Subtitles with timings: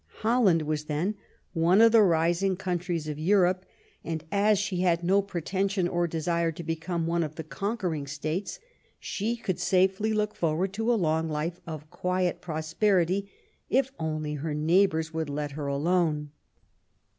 [0.23, 1.13] Holland was then
[1.53, 3.65] one of the rising countries of 35 THE REIGN OF QUEEN ANNE Europe,
[4.03, 8.57] and as she had no pretension or desire to become one of the conquering states,
[8.99, 13.29] she could safely look forward to a long life of quiet prosperity
[13.69, 16.31] if only her neighbors would let her alone.